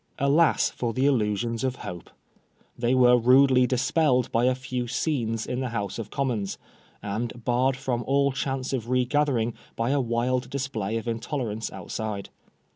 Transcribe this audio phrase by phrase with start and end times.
[0.17, 2.13] Alas for the illusions of hope I
[2.75, 6.57] They were rudely dispelled by a few" scenes" in the House of Commons,
[7.03, 12.29] and barred from all chance of re gathering by the wild display of intolerance outside.